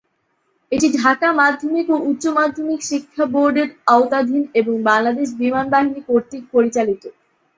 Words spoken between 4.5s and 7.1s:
এবং বাংলাদেশ বিমানবাহিনী কর্তৃক পরিচালিত।